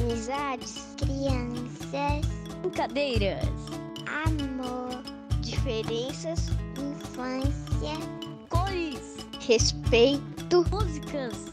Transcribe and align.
amizades, 0.00 0.94
crianças, 0.96 2.26
brincadeiras, 2.62 3.44
amor, 4.26 5.02
diferenças, 5.40 6.48
infância, 6.78 7.96
cores, 8.48 9.16
respeito, 9.46 10.64
músicas. 10.70 11.50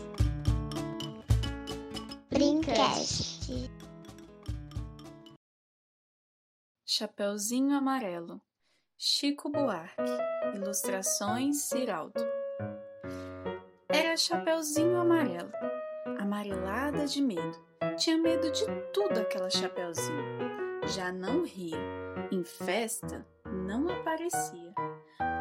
Brincast. 2.29 3.69
Chapeuzinho 6.85 7.75
Amarelo, 7.75 8.41
Chico 8.97 9.49
Buarque, 9.49 10.03
ilustrações 10.55 11.63
Ciraldo. 11.63 12.25
Era 13.89 14.15
Chapeuzinho 14.15 14.97
Amarelo, 14.99 15.51
amarelada 16.19 17.05
de 17.05 17.21
medo. 17.21 17.66
Tinha 17.97 18.17
medo 18.17 18.51
de 18.51 18.63
tudo 18.93 19.19
aquela 19.19 19.49
Chapeuzinho. 19.49 20.23
Já 20.87 21.11
não 21.11 21.43
ria, 21.43 21.77
em 22.31 22.43
festa 22.43 23.25
não 23.45 23.89
aparecia. 23.89 24.73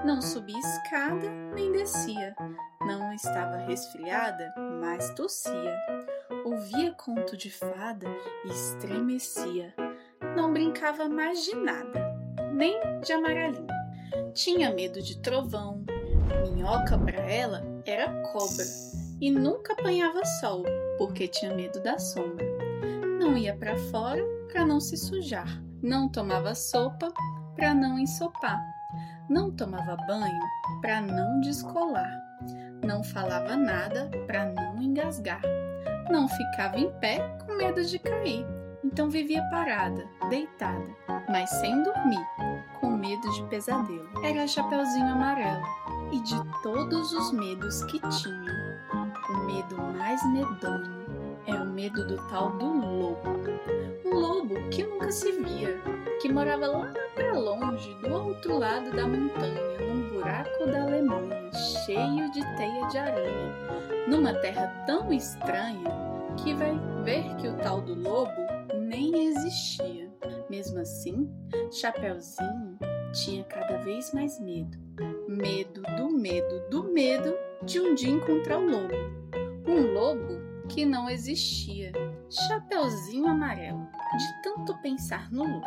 Não 0.04 0.22
subia 0.22 0.58
escada 0.58 1.28
nem 1.54 1.70
descia. 1.70 2.34
Não 2.80 3.12
estava 3.12 3.58
resfriada, 3.58 4.54
mas 4.80 5.12
tossia. 5.14 5.76
Ouvia 6.44 6.92
conto 6.94 7.36
de 7.36 7.50
fada 7.50 8.06
e 8.44 8.48
estremecia 8.48 9.74
não 10.34 10.52
brincava 10.52 11.08
mais 11.08 11.44
de 11.44 11.54
nada, 11.54 12.14
nem 12.52 12.78
de 13.00 13.12
amarelinho. 13.12 13.66
Tinha 14.32 14.72
medo 14.72 15.02
de 15.02 15.18
trovão, 15.20 15.84
minhoca 16.42 16.98
para 16.98 17.20
ela 17.20 17.62
era 17.84 18.08
cobra 18.32 18.64
e 19.20 19.30
nunca 19.30 19.72
apanhava 19.72 20.24
sol 20.40 20.64
porque 20.98 21.28
tinha 21.28 21.54
medo 21.54 21.82
da 21.82 21.98
sombra. 21.98 22.46
Não 23.18 23.36
ia 23.36 23.56
para 23.56 23.76
fora 23.90 24.22
para 24.52 24.64
não 24.64 24.80
se 24.80 24.96
sujar, 24.96 25.62
não 25.82 26.08
tomava 26.08 26.54
sopa 26.54 27.12
para 27.54 27.74
não 27.74 27.98
ensopar, 27.98 28.60
não 29.28 29.50
tomava 29.50 29.96
banho 30.06 30.40
para 30.80 31.00
não 31.00 31.40
descolar, 31.40 32.20
não 32.84 33.02
falava 33.02 33.56
nada 33.56 34.10
para 34.26 34.46
não 34.46 34.80
engasgar, 34.80 35.42
não 36.10 36.28
ficava 36.28 36.78
em 36.78 36.90
pé 37.00 37.18
com 37.44 37.54
medo 37.54 37.84
de 37.84 37.98
cair 37.98 38.46
então 38.86 39.10
vivia 39.10 39.42
parada, 39.50 40.08
deitada, 40.30 40.86
mas 41.28 41.50
sem 41.50 41.82
dormir, 41.82 42.24
com 42.80 42.90
medo 42.90 43.28
de 43.32 43.42
pesadelo. 43.44 44.08
Era 44.24 44.46
Chapeuzinho 44.46 45.08
Amarelo 45.08 45.66
e 46.12 46.20
de 46.20 46.36
todos 46.62 47.12
os 47.12 47.32
medos 47.32 47.82
que 47.84 47.98
tinha, 47.98 48.65
medo 49.46 49.76
mais 49.76 50.20
medonho 50.32 51.06
é 51.46 51.54
o 51.54 51.64
medo 51.64 52.06
do 52.06 52.16
tal 52.28 52.50
do 52.58 52.66
lobo. 52.66 53.20
Um 54.04 54.14
lobo 54.14 54.54
que 54.70 54.82
nunca 54.82 55.10
se 55.12 55.30
via, 55.32 55.80
que 56.20 56.32
morava 56.32 56.66
lá 56.66 56.92
para 57.14 57.38
longe, 57.38 57.94
do 58.02 58.12
outro 58.12 58.58
lado 58.58 58.90
da 58.90 59.06
montanha, 59.06 59.78
num 59.80 60.08
buraco 60.08 60.66
da 60.66 60.82
Alemanha, 60.82 61.50
cheio 61.84 62.30
de 62.32 62.40
teia 62.56 62.86
de 62.88 62.98
aranha, 62.98 63.54
numa 64.08 64.34
terra 64.34 64.66
tão 64.86 65.12
estranha 65.12 65.88
que 66.42 66.52
vai 66.54 66.76
ver 67.04 67.34
que 67.36 67.48
o 67.48 67.56
tal 67.58 67.80
do 67.80 67.94
lobo 67.94 68.32
nem 68.74 69.28
existia. 69.28 70.10
Mesmo 70.50 70.80
assim, 70.80 71.30
Chapeuzinho 71.70 72.78
tinha 73.12 73.44
cada 73.44 73.78
vez 73.78 74.12
mais 74.12 74.40
medo. 74.40 74.76
Medo 75.28 75.82
do 75.96 76.10
medo 76.10 76.68
do 76.70 76.92
medo 76.92 77.34
de 77.62 77.80
um 77.80 77.94
dia 77.94 78.10
encontrar 78.10 78.58
o 78.58 78.66
lobo. 78.66 79.25
Um 79.66 79.92
lobo 79.92 80.40
que 80.68 80.84
não 80.84 81.08
existia. 81.08 81.92
Chapeuzinho 82.28 83.26
amarelo, 83.26 83.88
de 84.16 84.42
tanto 84.42 84.76
pensar 84.82 85.30
no 85.30 85.44
lobo, 85.44 85.66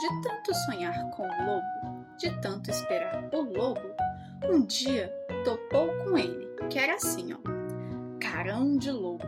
de 0.00 0.22
tanto 0.22 0.54
sonhar 0.66 1.10
com 1.10 1.22
o 1.22 1.46
lobo, 1.46 2.06
de 2.18 2.30
tanto 2.40 2.70
esperar 2.70 3.28
o 3.32 3.40
lobo, 3.42 3.94
um 4.50 4.64
dia 4.66 5.08
topou 5.44 5.88
com 6.04 6.18
ele, 6.18 6.46
que 6.68 6.78
era 6.78 6.94
assim, 6.94 7.32
ó. 7.32 7.38
Carão 8.20 8.76
de 8.76 8.90
lobo, 8.90 9.24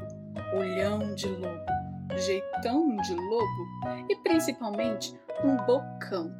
olhão 0.55 1.15
de 1.15 1.29
lobo, 1.29 1.65
jeitão 2.17 2.97
de 2.97 3.15
lobo 3.15 4.07
e 4.09 4.17
principalmente 4.17 5.15
um 5.45 5.57
bocão 5.65 6.35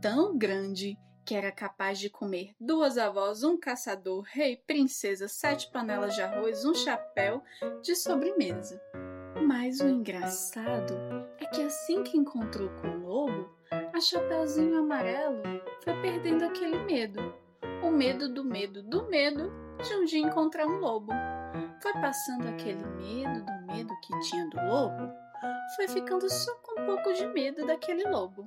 tão 0.00 0.36
grande 0.36 0.98
que 1.28 1.34
era 1.34 1.52
capaz 1.52 1.98
de 1.98 2.08
comer 2.08 2.54
duas 2.58 2.96
avós, 2.96 3.44
um 3.44 3.54
caçador, 3.54 4.22
rei, 4.22 4.56
princesa, 4.66 5.28
sete 5.28 5.70
panelas 5.70 6.14
de 6.14 6.22
arroz, 6.22 6.64
um 6.64 6.72
chapéu 6.72 7.42
de 7.82 7.94
sobremesa. 7.94 8.80
Mas 9.46 9.78
o 9.78 9.88
engraçado 9.90 10.94
é 11.38 11.44
que 11.44 11.60
assim 11.60 12.02
que 12.02 12.16
encontrou 12.16 12.70
com 12.80 12.88
o 12.88 13.06
lobo, 13.06 13.50
a 13.70 14.00
Chapeuzinho 14.00 14.78
Amarelo 14.78 15.42
foi 15.84 16.00
perdendo 16.00 16.46
aquele 16.46 16.78
medo. 16.78 17.34
O 17.82 17.90
medo 17.90 18.32
do 18.32 18.42
medo 18.42 18.82
do 18.82 19.06
medo 19.10 19.52
de 19.82 19.94
um 19.96 20.06
dia 20.06 20.26
encontrar 20.26 20.66
um 20.66 20.78
lobo. 20.78 21.12
Foi 21.82 21.92
passando 21.92 22.48
aquele 22.48 22.86
medo 22.86 23.44
do 23.44 23.66
medo 23.66 23.94
que 24.00 24.18
tinha 24.20 24.46
do 24.46 24.56
lobo, 24.56 25.12
foi 25.76 25.88
ficando 25.88 26.26
só 26.30 26.54
com 26.62 26.80
um 26.80 26.86
pouco 26.86 27.12
de 27.12 27.26
medo 27.26 27.66
daquele 27.66 28.04
lobo. 28.04 28.46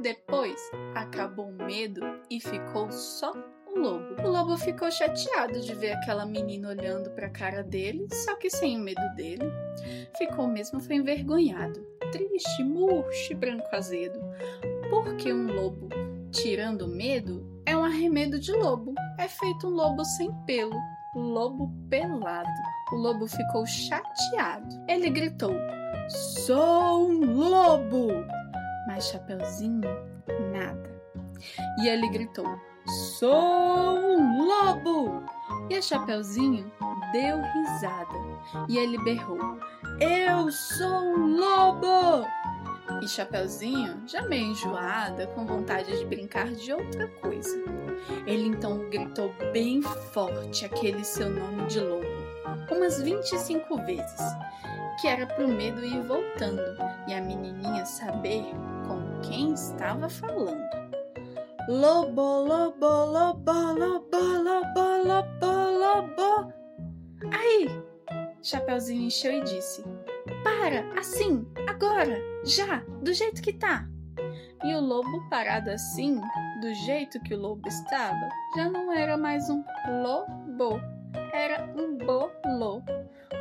Depois 0.00 0.60
acabou 0.94 1.48
o 1.48 1.64
medo 1.64 2.00
e 2.30 2.40
ficou 2.40 2.90
só 2.90 3.32
o 3.66 3.78
lobo. 3.78 4.22
O 4.22 4.28
lobo 4.28 4.56
ficou 4.56 4.90
chateado 4.90 5.60
de 5.60 5.74
ver 5.74 5.92
aquela 5.92 6.26
menina 6.26 6.68
olhando 6.68 7.10
para 7.10 7.26
a 7.26 7.30
cara 7.30 7.62
dele, 7.62 8.06
só 8.12 8.36
que 8.36 8.50
sem 8.50 8.78
o 8.78 8.82
medo 8.82 9.14
dele. 9.16 9.44
Ficou 10.18 10.46
mesmo 10.46 10.80
foi 10.80 10.96
envergonhado, 10.96 11.80
triste, 12.12 12.64
murcho 12.64 13.32
e 13.32 13.36
branco 13.36 13.68
azedo. 13.72 14.20
Porque 14.90 15.32
um 15.32 15.52
lobo, 15.52 15.88
tirando 16.30 16.82
o 16.82 16.88
medo, 16.88 17.46
é 17.64 17.76
um 17.76 17.84
arremedo 17.84 18.38
de 18.38 18.52
lobo. 18.52 18.94
É 19.18 19.28
feito 19.28 19.66
um 19.68 19.70
lobo 19.70 20.04
sem 20.04 20.32
pelo, 20.44 20.76
lobo 21.14 21.70
pelado. 21.88 22.48
O 22.92 22.96
lobo 22.96 23.26
ficou 23.26 23.64
chateado. 23.66 24.68
Ele 24.88 25.08
gritou: 25.10 25.54
Sou 26.08 27.08
um 27.08 27.48
lobo! 27.48 28.08
Mas 28.86 29.08
Chapeuzinho, 29.08 29.88
nada. 30.52 31.02
E 31.78 31.88
ele 31.88 32.08
gritou: 32.08 32.46
Sou 33.18 33.98
um 33.98 34.44
lobo! 34.44 35.22
E 35.68 35.76
a 35.76 35.82
Chapeuzinho 35.82 36.70
deu 37.12 37.40
risada. 37.40 38.18
E 38.68 38.78
ele 38.78 38.98
berrou: 39.04 39.58
Eu 40.00 40.50
sou 40.50 40.86
um 40.86 41.36
lobo! 41.36 42.26
E 43.02 43.08
Chapeuzinho, 43.08 44.02
já 44.06 44.22
meio 44.22 44.50
enjoada, 44.50 45.26
com 45.28 45.46
vontade 45.46 45.96
de 45.96 46.04
brincar 46.04 46.48
de 46.48 46.72
outra 46.72 47.08
coisa. 47.08 47.56
Ele 48.26 48.48
então 48.48 48.90
gritou 48.90 49.32
bem 49.52 49.80
forte 49.80 50.64
aquele 50.64 51.04
seu 51.04 51.30
nome 51.30 51.66
de 51.66 51.80
lobo, 51.80 52.06
umas 52.70 53.00
25 53.00 53.76
vezes, 53.84 54.20
que 55.00 55.08
era 55.08 55.26
pro 55.26 55.48
medo 55.48 55.84
ir 55.84 56.02
voltando 56.02 56.62
e 57.06 57.14
a 57.14 57.20
menininha 57.22 57.86
saber 57.86 58.44
com 58.86 59.20
quem 59.22 59.54
estava 59.54 60.08
falando. 60.10 60.68
Lobo, 61.68 62.20
lobo, 62.20 62.86
lobo, 62.86 63.52
lobo, 63.52 64.18
lobo, 64.18 65.04
lobo, 65.04 65.78
lobo. 65.78 66.52
Aí, 67.32 67.68
Chapeuzinho 68.42 69.06
encheu 69.06 69.32
e 69.32 69.44
disse: 69.44 69.82
Para, 70.42 70.84
assim, 70.98 71.46
agora, 71.68 72.18
já, 72.44 72.82
do 73.02 73.12
jeito 73.12 73.40
que 73.40 73.52
tá. 73.52 73.86
E 74.62 74.74
o 74.74 74.80
lobo, 74.80 75.28
parado 75.30 75.70
assim, 75.70 76.20
do 76.60 76.74
jeito 76.74 77.20
que 77.22 77.34
o 77.34 77.40
lobo 77.40 77.66
estava, 77.66 78.28
já 78.54 78.68
não 78.68 78.92
era 78.92 79.16
mais 79.16 79.48
um 79.48 79.64
lobo, 80.02 80.78
era 81.32 81.72
um 81.74 81.96
bolo. 81.96 82.82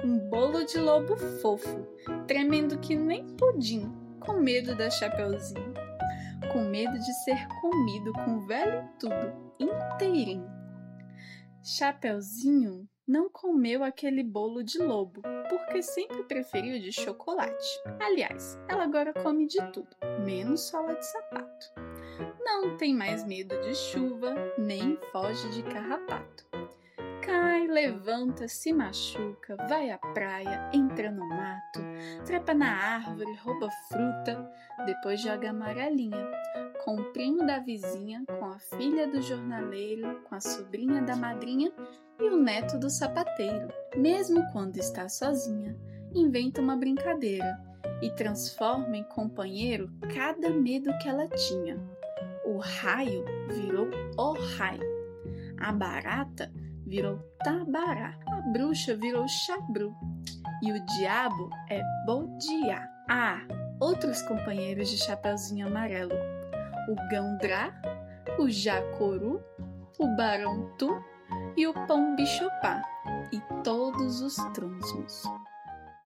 Um 0.04 0.18
bolo 0.30 0.64
de 0.66 0.78
lobo 0.78 1.18
fofo, 1.18 1.86
tremendo 2.26 2.80
que 2.80 2.96
nem 2.96 3.36
pudim, 3.36 3.92
com 4.20 4.34
medo 4.34 4.76
da 4.76 4.90
Chapeuzinho. 4.90 5.74
Com 6.54 6.62
medo 6.62 6.98
de 6.98 7.14
ser 7.24 7.48
comido 7.62 8.14
com 8.14 8.40
velho 8.48 8.88
tudo, 8.98 9.54
inteirinho. 9.60 10.50
Chapeuzinho 11.62 12.88
não 13.06 13.30
comeu 13.30 13.84
aquele 13.84 14.24
bolo 14.24 14.64
de 14.64 14.78
lobo, 14.78 15.22
porque 15.50 15.82
sempre 15.82 16.24
preferiu 16.24 16.80
de 16.80 16.92
chocolate. 16.92 17.82
Aliás, 18.00 18.58
ela 18.70 18.84
agora 18.84 19.12
come 19.14 19.48
de 19.48 19.58
tudo, 19.72 19.90
menos 20.24 20.62
sola 20.62 20.96
de 20.96 21.06
sapato. 21.06 21.74
Não 22.40 22.78
tem 22.78 22.96
mais 22.96 23.26
medo 23.26 23.60
de 23.62 23.76
chuva, 23.76 24.36
nem 24.58 24.98
foge 25.12 25.50
de 25.50 25.64
carrapato. 25.64 26.46
Cai, 27.30 27.68
levanta, 27.68 28.48
se 28.48 28.74
machuca, 28.74 29.56
vai 29.68 29.92
à 29.92 30.00
praia, 30.00 30.68
entra 30.74 31.12
no 31.12 31.30
mato, 31.30 31.80
trepa 32.26 32.56
na 32.56 32.72
árvore, 32.72 33.32
rouba 33.36 33.70
fruta, 33.88 34.52
depois 34.84 35.22
joga 35.22 35.52
amarelinha, 35.52 36.28
com 36.84 36.96
o 36.96 37.14
primo 37.14 37.46
da 37.46 37.60
vizinha, 37.60 38.24
com 38.26 38.46
a 38.46 38.58
filha 38.58 39.08
do 39.08 39.22
jornaleiro, 39.22 40.24
com 40.24 40.34
a 40.34 40.42
sobrinha 40.42 41.04
da 41.04 41.16
madrinha 41.16 41.72
e 42.20 42.24
o 42.30 42.36
neto 42.36 42.80
do 42.80 42.90
sapateiro. 42.90 43.72
Mesmo 43.96 44.44
quando 44.52 44.78
está 44.78 45.08
sozinha, 45.08 45.78
inventa 46.16 46.60
uma 46.60 46.76
brincadeira 46.76 47.62
e 48.02 48.10
transforma 48.10 48.98
em 48.98 49.04
companheiro 49.04 49.92
cada 50.16 50.50
medo 50.50 50.98
que 50.98 51.08
ela 51.08 51.28
tinha. 51.28 51.80
O 52.44 52.58
raio 52.58 53.24
virou 53.50 53.88
o 54.18 54.34
raio. 54.58 54.98
A 55.60 55.72
barata 55.72 56.52
virou 56.90 57.20
tabará. 57.44 58.18
A 58.28 58.42
bruxa 58.52 58.96
virou 58.96 59.28
chabru. 59.28 59.96
E 60.62 60.72
o 60.72 60.86
diabo 60.88 61.50
é 61.70 61.82
bodiá. 62.06 62.90
Ah, 63.08 63.40
outros 63.80 64.22
companheiros 64.24 64.90
de 64.90 64.98
Chapeuzinho 64.98 65.68
Amarelo. 65.68 66.16
O 66.90 66.96
gandrá, 67.10 67.72
o 68.40 68.50
jacoru, 68.50 69.42
o 69.98 70.16
barão 70.16 70.76
tu 70.78 71.02
e 71.56 71.68
o 71.68 71.74
pão 71.86 72.16
bichopá. 72.16 72.82
E 73.32 73.40
todos 73.64 74.22
os 74.22 74.36
trunzos. 74.54 75.24